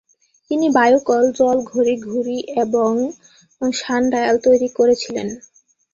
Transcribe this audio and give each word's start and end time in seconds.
তিনি 0.51 0.67
বায়ুকল, 0.69 1.23
জল-ঘড়ি, 1.37 1.93
ঘুড়ি 2.05 2.37
এবং 2.63 2.91
সান-ডায়াল 3.61 4.35
তৈরি 4.45 4.69
করেছিলেন। 4.77 5.27